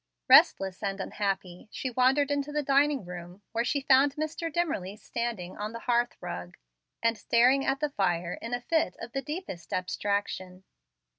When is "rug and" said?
6.19-7.15